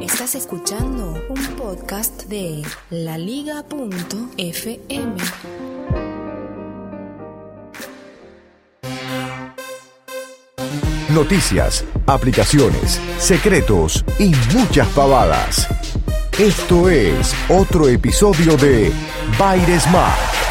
[0.00, 3.96] Estás escuchando un podcast de laliga.fm.
[11.10, 15.66] Noticias, aplicaciones, secretos y muchas pavadas.
[16.38, 18.92] Esto es otro episodio de
[19.38, 20.45] Baires Smart.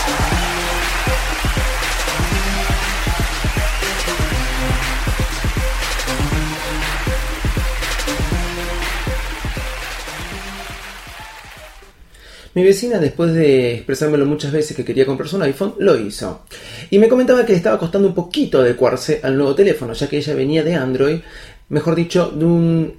[12.55, 16.45] Mi vecina, después de expresármelo muchas veces que quería comprarse un iPhone, lo hizo.
[16.89, 20.17] Y me comentaba que le estaba costando un poquito adecuarse al nuevo teléfono, ya que
[20.17, 21.19] ella venía de Android,
[21.67, 22.93] mejor dicho, de un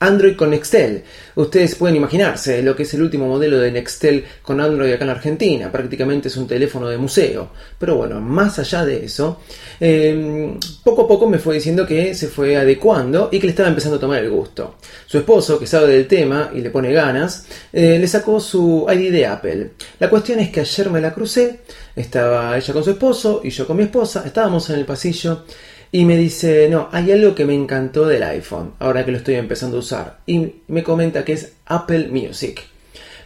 [0.00, 1.02] Android con Nextel.
[1.34, 5.10] Ustedes pueden imaginarse lo que es el último modelo de Nextel con Android acá en
[5.10, 5.70] Argentina.
[5.70, 7.50] Prácticamente es un teléfono de museo.
[7.78, 9.40] Pero bueno, más allá de eso,
[9.78, 13.68] eh, poco a poco me fue diciendo que se fue adecuando y que le estaba
[13.68, 14.76] empezando a tomar el gusto.
[15.06, 19.12] Su esposo, que sabe del tema y le pone ganas, eh, le sacó su ID
[19.12, 19.70] de Apple.
[19.98, 21.60] La cuestión es que ayer me la crucé,
[21.94, 25.44] estaba ella con su esposo y yo con mi esposa, estábamos en el pasillo
[25.92, 29.34] y me dice, no, hay algo que me encantó del iPhone, ahora que lo estoy
[29.34, 30.18] empezando a usar.
[30.26, 32.62] Y me comenta que es Apple Music.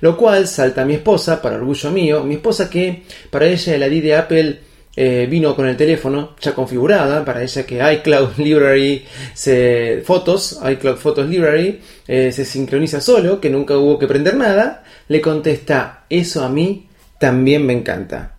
[0.00, 3.86] Lo cual salta a mi esposa, para orgullo mío, mi esposa que para ella la
[3.86, 4.58] ID de Apple
[4.96, 9.04] eh, vino con el teléfono ya configurada, para ella que iCloud Library,
[9.34, 14.84] se, fotos, iCloud Photos Library, eh, se sincroniza solo, que nunca hubo que prender nada,
[15.08, 16.88] le contesta, eso a mí
[17.18, 18.33] también me encanta.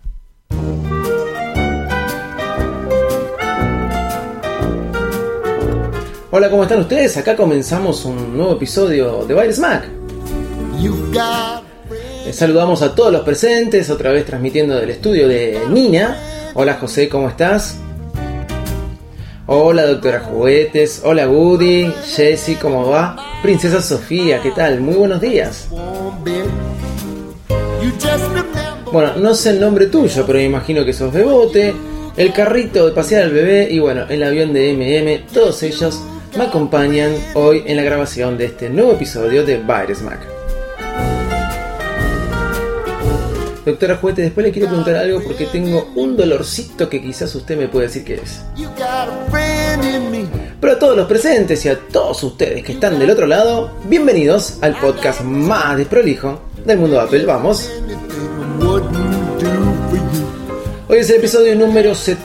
[6.38, 7.16] Hola, ¿cómo están ustedes?
[7.16, 9.84] Acá comenzamos un nuevo episodio de Baile Smack.
[12.26, 16.20] Les saludamos a todos los presentes, otra vez transmitiendo del estudio de Nina.
[16.52, 17.78] Hola José, ¿cómo estás?
[19.46, 23.16] Hola doctora Juguetes, hola Woody, Jessie, ¿cómo va?
[23.42, 24.82] Princesa Sofía, ¿qué tal?
[24.82, 25.68] Muy buenos días.
[28.92, 31.74] Bueno, no sé el nombre tuyo, pero me imagino que sos Bebote,
[32.18, 35.98] el carrito de pasear al bebé y bueno, el avión de MM, todos ellos
[36.36, 40.20] me acompañan hoy en la grabación de este nuevo episodio de Virus Mac.
[43.64, 47.68] Doctora Juguete, después le quiero preguntar algo porque tengo un dolorcito que quizás usted me
[47.68, 48.42] puede decir qué es.
[50.60, 54.58] Pero a todos los presentes y a todos ustedes que están del otro lado, bienvenidos
[54.60, 57.24] al podcast más desprolijo del mundo Apple.
[57.24, 57.70] Vamos.
[60.88, 62.20] Hoy es el episodio número 7.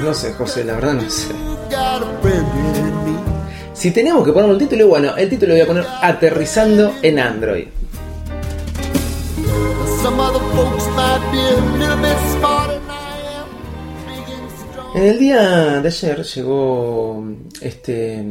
[0.00, 1.28] No sé, José, la verdad no sé.
[3.80, 7.18] Si tenemos que poner un título, bueno, el título lo voy a poner Aterrizando en
[7.18, 7.64] Android.
[14.94, 17.24] En el día de ayer llegó
[17.62, 18.22] este,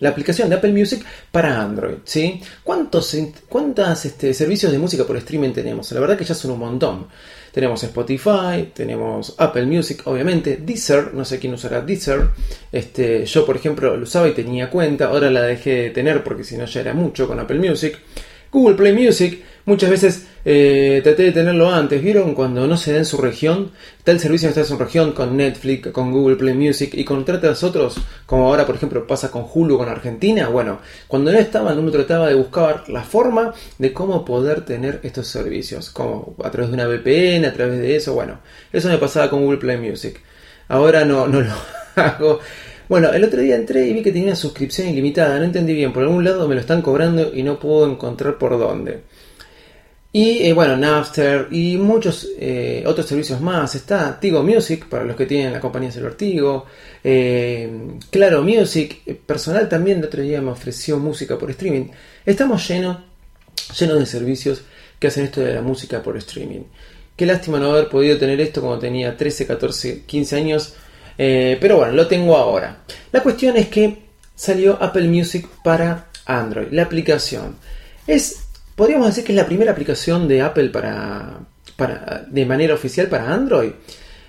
[0.00, 1.02] la aplicación de Apple Music
[1.32, 2.00] para Android.
[2.04, 2.42] ¿sí?
[2.62, 3.16] ¿Cuántos
[3.48, 5.90] cuántas, este, servicios de música por streaming tenemos?
[5.92, 7.06] La verdad que ya son un montón.
[7.58, 12.28] Tenemos Spotify, tenemos Apple Music, obviamente, Deezer, no sé quién usará Deezer.
[12.70, 16.44] Este, yo, por ejemplo, lo usaba y tenía cuenta, ahora la dejé de tener porque
[16.44, 17.98] si no ya era mucho con Apple Music.
[18.52, 22.02] Google Play Music, muchas veces eh, traté de tenerlo antes.
[22.02, 23.70] ¿Vieron cuando no se da en su región?
[24.04, 27.26] El servicio no está en su región con Netflix, con Google Play Music y con
[27.26, 30.48] tratas otros, como ahora por ejemplo pasa con Hulu con Argentina.
[30.48, 35.28] Bueno, cuando no estaban uno trataba de buscar la forma de cómo poder tener estos
[35.28, 38.14] servicios, como a través de una VPN, a través de eso.
[38.14, 38.40] Bueno,
[38.72, 40.20] eso me pasaba con Google Play Music.
[40.68, 41.52] Ahora no, no lo
[41.96, 42.40] hago.
[42.88, 45.38] Bueno, el otro día entré y vi que tenía una suscripción ilimitada.
[45.38, 45.92] No entendí bien.
[45.92, 49.02] Por algún lado me lo están cobrando y no puedo encontrar por dónde.
[50.18, 53.76] Y eh, bueno, Napster y muchos eh, otros servicios más.
[53.76, 56.66] Está Tigo Music para los que tienen la compañía celular Tigo.
[57.04, 57.70] Eh,
[58.10, 59.00] claro Music.
[59.24, 61.90] Personal también el otro día me ofreció música por streaming.
[62.26, 62.96] Estamos llenos,
[63.78, 64.62] llenos de servicios
[64.98, 66.62] que hacen esto de la música por streaming.
[67.14, 70.74] Qué lástima no haber podido tener esto cuando tenía 13, 14, 15 años.
[71.16, 72.78] pero bueno, lo tengo ahora.
[73.12, 73.98] La cuestión es que
[74.34, 76.72] salió Apple Music para Android.
[76.72, 77.54] La aplicación
[78.08, 78.47] es
[78.78, 81.40] podríamos decir que es la primera aplicación de Apple para,
[81.74, 83.72] para, de manera oficial para Android.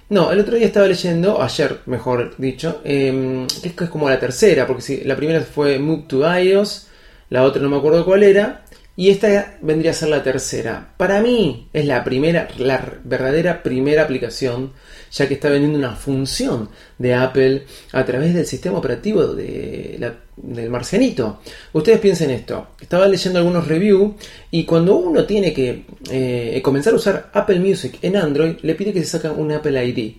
[0.10, 4.66] No, el otro día estaba leyendo, ayer mejor dicho, eh, que es como la tercera,
[4.66, 6.88] porque si, la primera fue Move to iOS,
[7.30, 8.66] la otra no me acuerdo cuál era,
[8.96, 10.96] y esta vendría a ser la tercera.
[10.98, 14.74] Para mí es la primera, la verdadera primera aplicación,
[15.12, 20.12] ya que está vendiendo una función de Apple a través del sistema operativo de
[20.42, 21.40] del marcianito.
[21.74, 22.68] Ustedes piensen esto.
[22.80, 24.14] Estaba leyendo algunos reviews
[24.52, 28.94] y cuando uno tiene que eh, comenzar a usar Apple Music en Android, le pide
[28.94, 30.16] que se saque un Apple ID.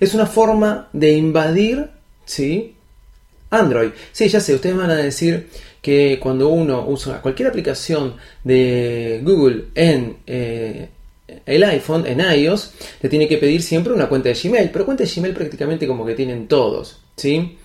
[0.00, 1.88] Es una forma de invadir,
[2.24, 2.74] ¿sí?
[3.50, 3.90] Android.
[4.12, 5.48] Sí, ya sé, ustedes van a decir
[5.82, 8.14] que cuando uno usa cualquier aplicación
[8.44, 10.88] de Google en eh,
[11.46, 12.72] el iPhone, en iOS,
[13.02, 16.04] le tiene que pedir siempre una cuenta de Gmail, pero cuenta de Gmail prácticamente como
[16.06, 17.58] que tienen todos, ¿sí?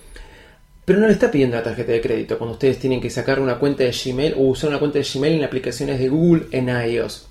[0.86, 3.58] Pero no le está pidiendo la tarjeta de crédito cuando ustedes tienen que sacar una
[3.58, 7.26] cuenta de Gmail o usar una cuenta de Gmail en aplicaciones de Google en iOS.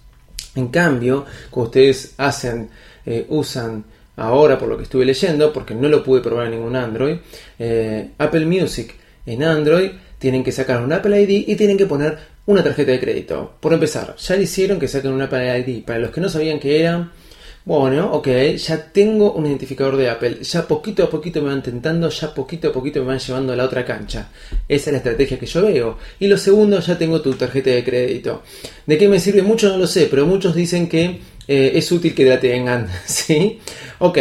[0.56, 2.70] En cambio, cuando ustedes hacen,
[3.06, 3.86] eh, usan
[4.18, 7.18] ahora por lo que estuve leyendo, porque no lo pude probar en ningún Android,
[7.58, 8.94] eh, Apple Music
[9.26, 13.00] en Android tienen que sacar un Apple ID y tienen que poner una tarjeta de
[13.00, 13.54] crédito.
[13.62, 15.86] Por empezar, ya le hicieron que saquen un Apple ID.
[15.86, 17.10] Para los que no sabían que era,
[17.66, 18.28] bueno, ok,
[18.58, 20.44] ya tengo un identificador de Apple.
[20.44, 23.56] Ya poquito a poquito me van tentando, ya poquito a poquito me van llevando a
[23.56, 24.30] la otra cancha.
[24.68, 25.98] Esa es la estrategia que yo veo.
[26.20, 28.44] Y lo segundo, ya tengo tu tarjeta de crédito.
[28.86, 29.42] ¿De qué me sirve?
[29.42, 32.88] Mucho no lo sé, pero muchos dicen que eh, es útil que la tengan.
[33.08, 33.60] ¿Sí?
[33.98, 34.20] Ok.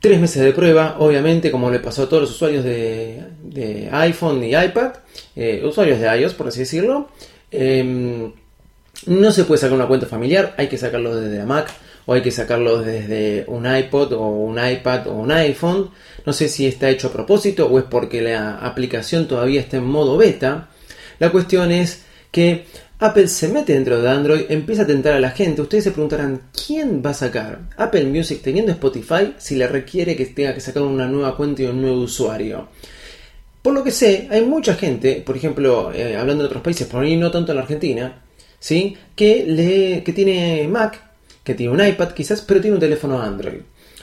[0.00, 4.54] Tres meses de prueba, obviamente, como le pasó a todos los usuarios de, iPhone y
[4.54, 4.92] iPad,
[5.34, 7.08] eh, usuarios de iOS, por así decirlo.
[7.50, 8.32] Em,
[9.06, 11.70] no se puede sacar una cuenta familiar, hay que sacarlo desde la Mac
[12.06, 15.90] o hay que sacarlo desde un iPod o un iPad o un iPhone.
[16.26, 19.84] No sé si está hecho a propósito o es porque la aplicación todavía está en
[19.84, 20.68] modo beta.
[21.18, 22.66] La cuestión es que
[22.98, 25.62] Apple se mete dentro de Android, empieza a tentar a la gente.
[25.62, 30.26] Ustedes se preguntarán, ¿quién va a sacar Apple Music teniendo Spotify si le requiere que
[30.26, 32.68] tenga que sacar una nueva cuenta y un nuevo usuario?
[33.62, 37.02] Por lo que sé, hay mucha gente, por ejemplo, eh, hablando de otros países, por
[37.02, 38.22] ahí no tanto en la Argentina,
[38.60, 38.96] ¿sí?
[39.16, 41.02] que, le, que tiene Mac,
[41.42, 43.60] que tiene un iPad quizás, pero tiene un teléfono Android.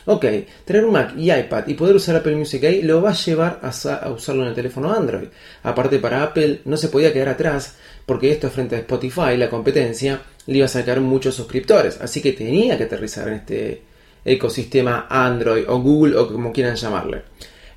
[0.09, 0.25] Ok,
[0.63, 3.59] tener un Mac y iPad y poder usar Apple Music ahí lo va a llevar
[3.61, 5.27] a, usarlo en el teléfono Android.
[5.63, 7.75] Aparte para Apple no se podía quedar atrás
[8.05, 11.99] porque esto frente a Spotify, la competencia, le iba a sacar muchos suscriptores.
[11.99, 13.81] Así que tenía que aterrizar en este
[14.23, 17.23] ecosistema Android o Google o como quieran llamarle.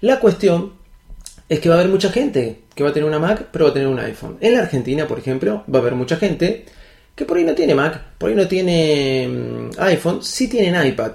[0.03, 0.75] La cuestión
[1.51, 3.73] es que va a haber mucha gente que va a tener una Mac pero va
[3.73, 4.39] a tener un iPhone.
[4.41, 6.65] En la Argentina, por ejemplo, va a haber mucha gente
[7.15, 11.13] que por ahí no tiene Mac, por ahí no tiene mm, iPhone, sí tienen iPad.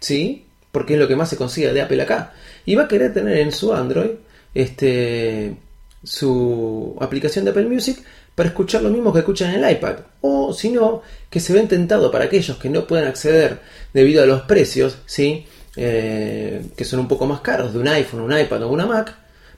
[0.00, 0.46] ¿sí?
[0.70, 2.32] Porque es lo que más se consigue de Apple acá.
[2.64, 4.10] Y va a querer tener en su Android
[4.54, 5.56] este,
[6.02, 7.98] su aplicación de Apple Music
[8.34, 9.96] para escuchar lo mismo que escuchan en el iPad.
[10.20, 13.58] O si no, que se ven tentados para aquellos que no pueden acceder
[13.92, 15.46] debido a los precios, ¿sí?
[15.76, 19.14] Eh, que son un poco más caros de un iPhone, un iPad o una Mac,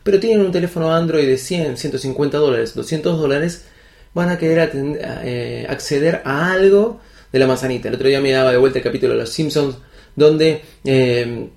[0.09, 3.67] pero tienen un teléfono Android de 100, 150 dólares, 200 dólares,
[4.15, 6.99] van a querer eh, acceder a algo
[7.31, 7.89] de la manzanita.
[7.89, 9.77] El otro día me daba de vuelta el capítulo de Los Simpsons
[10.17, 11.51] donde eh,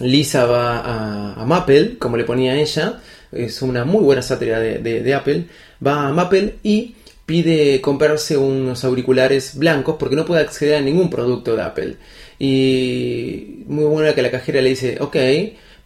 [0.00, 3.00] Lisa va a, Maple, como le ponía ella,
[3.32, 5.46] es una muy buena sátira de, Apple,
[5.84, 11.08] va a Maple y pide comprarse unos auriculares blancos porque no puede acceder a ningún
[11.08, 11.96] producto de Apple.
[12.38, 15.16] Y muy buena que la cajera le dice, ok,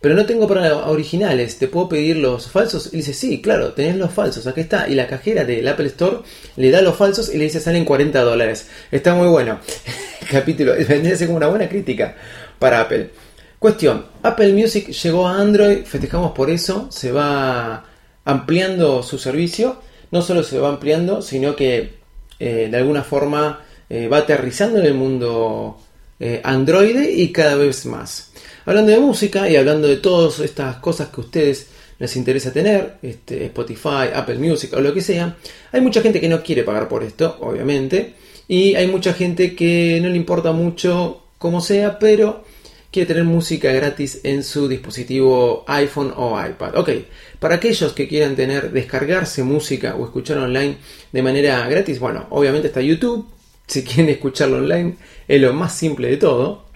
[0.00, 2.88] pero no tengo para originales, ¿te puedo pedir los falsos?
[2.92, 4.88] Y dice, sí, claro, tenés los falsos, aquí está.
[4.88, 6.18] Y la cajera del Apple Store
[6.56, 8.68] le da los falsos y le dice, salen 40 dólares.
[8.90, 9.60] Está muy bueno.
[10.30, 12.16] capítulo, vendría como una buena crítica
[12.58, 13.10] para Apple.
[13.58, 17.84] Cuestión, Apple Music llegó a Android, festejamos por eso, se va
[18.24, 21.98] ampliando su servicio, no solo se va ampliando, sino que
[22.38, 23.60] eh, de alguna forma
[23.90, 25.78] eh, va aterrizando en el mundo
[26.18, 28.32] eh, Android y cada vez más.
[28.66, 32.96] Hablando de música y hablando de todas estas cosas que a ustedes les interesa tener,
[33.02, 35.36] este, Spotify, Apple Music o lo que sea,
[35.72, 38.14] hay mucha gente que no quiere pagar por esto, obviamente,
[38.48, 42.44] y hay mucha gente que no le importa mucho como sea, pero
[42.90, 46.76] quiere tener música gratis en su dispositivo iPhone o iPad.
[46.76, 46.90] Ok,
[47.38, 50.76] para aquellos que quieran tener, descargarse música o escuchar online
[51.12, 53.26] de manera gratis, bueno, obviamente está YouTube.
[53.66, 54.96] Si quieren escucharlo online,
[55.28, 56.69] es lo más simple de todo.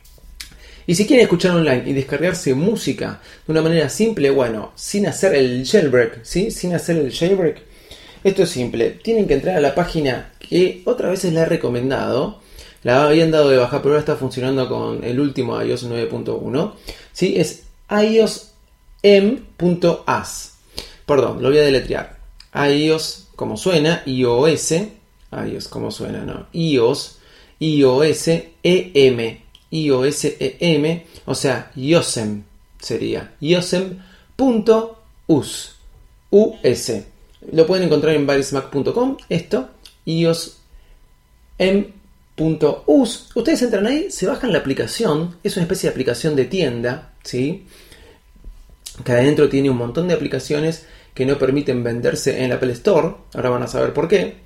[0.86, 5.34] Y si quieren escuchar online y descargarse música de una manera simple, bueno, sin hacer
[5.34, 6.50] el jailbreak, ¿sí?
[6.50, 7.62] Sin hacer el jailbreak,
[8.22, 8.90] esto es simple.
[8.90, 12.40] Tienen que entrar a la página que otra vez les he recomendado.
[12.82, 16.72] La habían dado de baja, pero ahora está funcionando con el último iOS 9.1.
[17.12, 17.34] ¿Sí?
[17.38, 17.62] Es
[19.02, 20.54] iosm.as.
[21.06, 22.18] Perdón, lo voy a deletrear.
[22.54, 24.72] iOS como suena, iOS.
[25.32, 26.46] iOS como suena, no.
[26.52, 27.18] iOS,
[27.58, 28.28] iOS,
[28.62, 29.43] EM
[29.74, 32.44] I-O-S-E-M, o sea, Yosem
[32.80, 34.00] sería yosem.us.
[36.30, 37.04] US.
[37.52, 39.68] Lo pueden encontrar en virusmac.com, esto,
[40.04, 40.56] iosm.us.
[43.34, 47.66] Ustedes entran ahí, se bajan la aplicación, es una especie de aplicación de tienda, ¿sí?
[49.04, 53.14] Que adentro tiene un montón de aplicaciones que no permiten venderse en la Apple Store,
[53.34, 54.36] ahora van a saber por qué.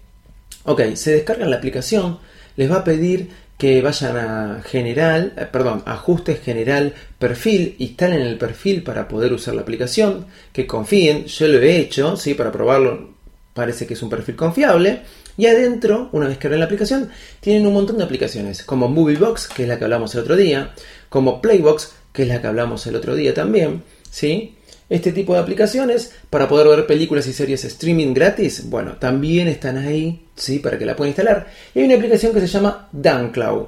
[0.64, 2.18] Ok, se descargan la aplicación,
[2.56, 8.38] les va a pedir que vayan a general, eh, perdón, ajustes general, perfil, instalen el
[8.38, 13.10] perfil para poder usar la aplicación, que confíen, yo lo he hecho, sí, para probarlo,
[13.52, 15.02] parece que es un perfil confiable.
[15.36, 17.10] Y adentro, una vez que abren la aplicación,
[17.40, 20.72] tienen un montón de aplicaciones, como Moviebox, que es la que hablamos el otro día,
[21.08, 24.56] como Playbox, que es la que hablamos el otro día también, ¿sí?
[24.88, 29.76] Este tipo de aplicaciones para poder ver películas y series streaming gratis, bueno, también están
[29.76, 30.60] ahí, ¿sí?
[30.60, 31.46] Para que la puedan instalar.
[31.74, 33.66] Y hay una aplicación que se llama DanCloud.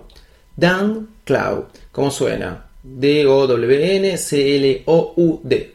[0.57, 2.65] DanCloud, ¿cómo suena?
[2.83, 3.35] D-O-W-N-C-L-O-U-D.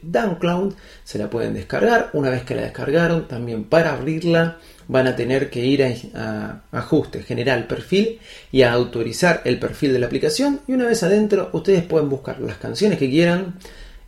[0.01, 0.73] DanCloud,
[1.03, 2.09] se la pueden descargar.
[2.13, 6.63] Una vez que la descargaron, también para abrirla van a tener que ir a, a,
[6.71, 8.19] ajuste general perfil
[8.51, 10.61] y a autorizar el perfil de la aplicación.
[10.67, 13.59] Y una vez adentro, ustedes pueden buscar las canciones que quieran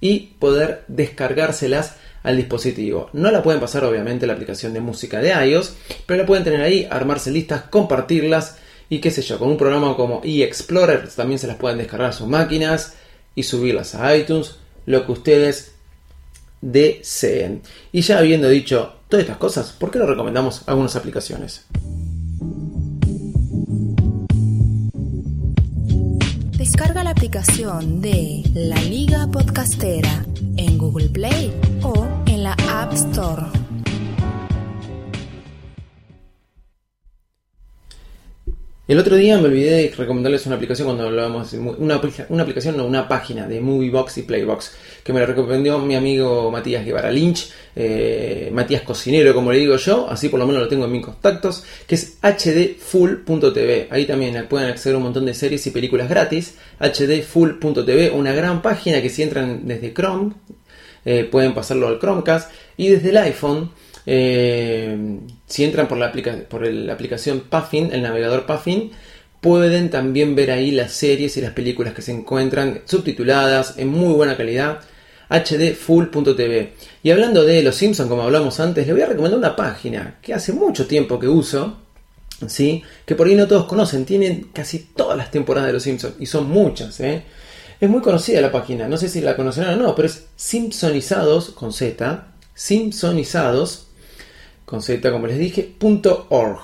[0.02, 3.10] y poder descargárselas al dispositivo.
[3.14, 5.76] No la pueden pasar obviamente la aplicación de música de iOS,
[6.06, 8.58] pero la pueden tener ahí, armarse listas, compartirlas
[8.90, 12.14] y qué sé yo, con un programa como eExplorer también se las pueden descargar a
[12.14, 12.96] sus máquinas
[13.36, 15.74] y subirlas a iTunes, lo que ustedes
[16.62, 17.62] deseen.
[17.92, 21.66] Y ya habiendo dicho todas estas cosas, ¿por qué no recomendamos algunas aplicaciones?
[26.68, 30.26] Descarga la aplicación de La Liga Podcastera
[30.58, 33.44] en Google Play o en la App Store.
[38.86, 42.86] El otro día me olvidé de recomendarles una aplicación cuando hablábamos una, una aplicación, no,
[42.86, 44.76] una página de Moviebox y Playbox
[45.08, 49.78] que me la recomendó mi amigo Matías Guevara Lynch, eh, Matías Cocinero como le digo
[49.78, 53.88] yo, así por lo menos lo tengo en mis contactos, que es hdfull.tv.
[53.90, 56.56] Ahí también pueden acceder a un montón de series y películas gratis.
[56.82, 60.34] hdfull.tv, una gran página que si entran desde Chrome,
[61.06, 63.72] eh, pueden pasarlo al Chromecast y desde el iPhone
[64.06, 66.12] eh, si entran por la,
[66.50, 68.92] por la aplicación Puffin, el navegador Puffin,
[69.40, 74.14] pueden también ver ahí las series y las películas que se encuentran subtituladas en muy
[74.14, 74.82] buena calidad
[75.30, 76.74] hdfull.tv.
[77.04, 80.34] Y hablando de Los Simpsons, como hablamos antes, le voy a recomendar una página que
[80.34, 81.78] hace mucho tiempo que uso,
[82.48, 82.84] ¿sí?
[83.06, 86.26] que por ahí no todos conocen, tienen casi todas las temporadas de Los Simpsons, y
[86.26, 87.00] son muchas.
[87.00, 87.24] ¿eh?
[87.80, 91.50] Es muy conocida la página, no sé si la conocerán o no, pero es Simpsonizados
[91.52, 93.88] con Z, Simpsonizados
[94.66, 95.76] con Z, como les dije,
[96.30, 96.60] .org.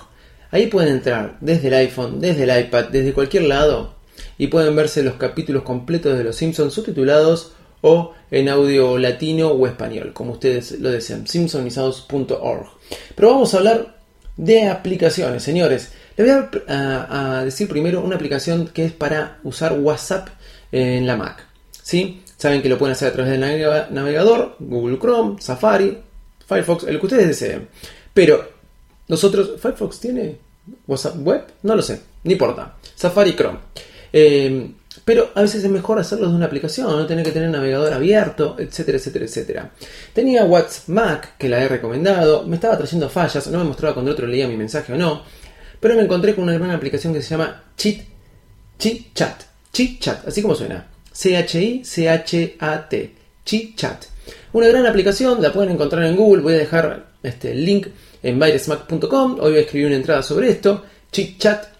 [0.51, 4.03] Ahí pueden entrar desde el iPhone, desde el iPad, desde cualquier lado
[4.37, 9.67] y pueden verse los capítulos completos de Los Simpsons subtitulados o en audio latino o
[9.67, 12.67] español, como ustedes lo desean, simpsonizados.org.
[13.13, 13.97] Pero vamos a hablar
[14.37, 15.91] de aplicaciones, señores.
[16.15, 20.29] Les voy a, decir primero una aplicación que es para usar WhatsApp
[20.71, 21.45] en la Mac.
[21.81, 22.23] ¿sí?
[22.37, 23.41] Saben que lo pueden hacer a través del
[23.91, 25.97] navegador, Google Chrome, Safari,
[26.47, 27.67] Firefox, el que ustedes deseen.
[28.13, 28.47] Pero
[29.09, 30.37] nosotros, ¿Firefox tiene
[30.87, 31.43] WhatsApp web?
[31.63, 32.77] No lo sé, no importa.
[32.95, 33.59] Safari Chrome.
[34.13, 34.71] Eh,
[35.05, 38.55] pero a veces es mejor hacerlo de una aplicación, no tener que tener navegador abierto,
[38.57, 39.71] etcétera, etcétera, etcétera.
[40.13, 44.27] Tenía WhatsApp que la he recomendado, me estaba trayendo fallas, no me mostraba cuando otro
[44.27, 45.23] leía mi mensaje o no,
[45.79, 48.01] pero me encontré con una gran aplicación que se llama Cheat,
[48.79, 49.41] Cheat Chat,
[49.73, 54.05] Cheat Chat, así como suena, C-H-I-C-H-A-T, Cheat Chat.
[54.53, 57.87] Una gran aplicación, la pueden encontrar en Google, voy a dejar este, el link
[58.21, 61.73] en virusmac.com, hoy voy a escribir una entrada sobre esto, Cheat Chat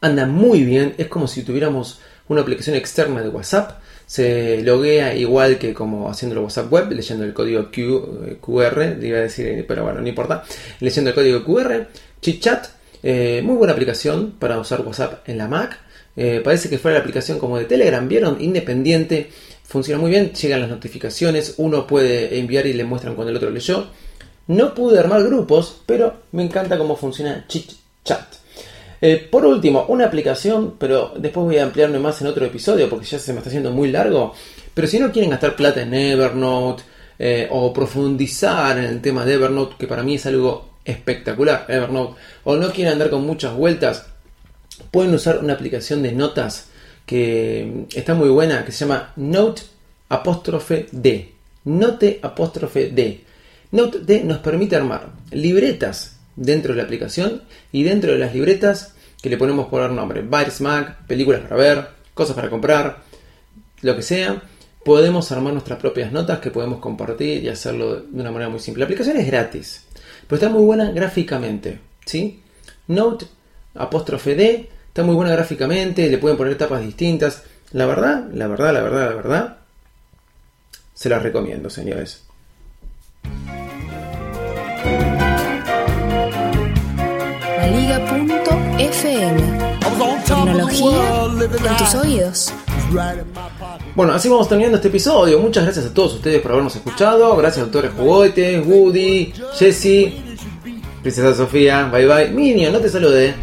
[0.00, 5.58] anda muy bien, es como si tuviéramos una aplicación externa de WhatsApp, se loguea igual
[5.58, 9.84] que como haciendo el WhatsApp web, leyendo el código QR, eh, iba a decir, pero
[9.84, 10.44] bueno, no importa,
[10.80, 11.88] leyendo el código QR,
[12.20, 12.66] ChitChat,
[13.02, 15.78] eh, muy buena aplicación para usar WhatsApp en la Mac,
[16.16, 19.30] eh, parece que fue la aplicación como de Telegram, vieron, independiente,
[19.64, 23.50] funciona muy bien, llegan las notificaciones, uno puede enviar y le muestran cuando el otro
[23.50, 23.88] leyó.
[24.46, 28.45] No pude armar grupos, pero me encanta cómo funciona ChitChat.
[29.00, 33.06] Eh, por último, una aplicación, pero después voy a ampliarme más en otro episodio porque
[33.06, 34.34] ya se me está haciendo muy largo.
[34.72, 36.82] Pero si no quieren gastar plata en Evernote
[37.18, 42.14] eh, o profundizar en el tema de Evernote, que para mí es algo espectacular, Evernote,
[42.44, 44.06] o no quieren andar con muchas vueltas,
[44.90, 46.68] pueden usar una aplicación de notas
[47.04, 49.62] que está muy buena, que se llama Note
[50.08, 51.32] apóstrofe D.
[51.64, 53.24] Note apóstrofe D.
[53.72, 58.94] Note D nos permite armar libretas dentro de la aplicación y dentro de las libretas
[59.20, 60.22] que le ponemos por nombre.
[60.22, 63.02] Virus Mac, películas para ver, cosas para comprar,
[63.82, 64.42] lo que sea,
[64.84, 68.80] podemos armar nuestras propias notas que podemos compartir y hacerlo de una manera muy simple.
[68.80, 69.84] La aplicación es gratis,
[70.26, 72.42] pero está muy buena gráficamente, ¿sí?
[72.86, 73.26] Note,
[73.74, 77.42] apóstrofe D, está muy buena gráficamente, le pueden poner tapas distintas.
[77.72, 79.56] La verdad, la verdad, la verdad, la verdad,
[80.94, 82.22] se las recomiendo, señores.
[87.70, 89.56] Liga.fm
[90.26, 91.28] Tecnología
[91.70, 92.52] en tus oídos.
[93.94, 95.38] Bueno, así vamos terminando este episodio.
[95.38, 97.36] Muchas gracias a todos ustedes por habernos escuchado.
[97.36, 100.12] Gracias, doctores Juguetes, Woody, Jesse,
[101.02, 102.28] Princesa Sofía, bye bye.
[102.30, 103.34] Minion, no te saludé.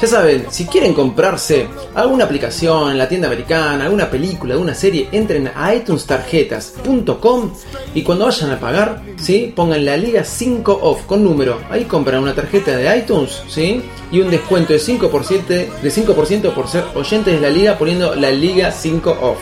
[0.00, 5.08] Ya saben, si quieren comprarse alguna aplicación en la tienda americana, alguna película, alguna serie,
[5.10, 7.50] entren a iTunestarjetas.com
[7.94, 9.52] y cuando vayan a pagar, ¿sí?
[9.56, 11.58] pongan la Liga 5 Off con número.
[11.68, 13.82] Ahí compran una tarjeta de iTunes ¿sí?
[14.12, 16.14] y un descuento de 5%, de 5
[16.54, 19.38] por ser oyentes de la liga poniendo la Liga 5 Off.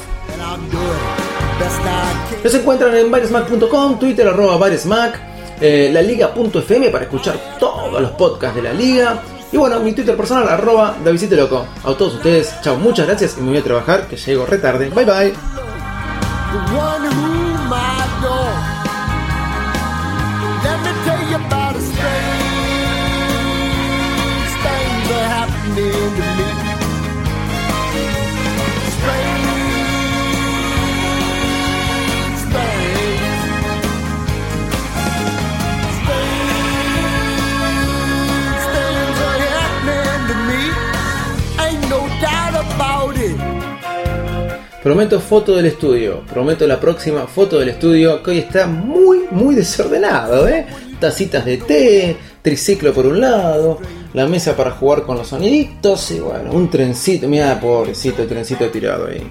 [2.43, 4.71] Los encuentran en baresmac.com, Twitter arroba
[5.61, 9.23] eh, la liga.fm para escuchar todos los podcasts de la liga
[9.53, 11.67] y bueno, mi Twitter personal, arroba Davisite Loco.
[11.85, 14.91] A todos ustedes, chao, muchas gracias y me voy a trabajar, que llego retarde.
[14.91, 15.35] Bye bye.
[44.87, 46.23] Prometo foto del estudio.
[46.33, 50.65] Prometo la próxima foto del estudio que hoy está muy, muy desordenado, ¿eh?
[51.01, 53.81] Tacitas de té, triciclo por un lado,
[54.15, 57.27] la mesa para jugar con los soniditos y bueno, un trencito.
[57.27, 59.29] Mira, pobrecito, el trencito tirado ahí.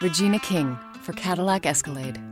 [0.00, 2.31] Regina King for Cadillac Escalade.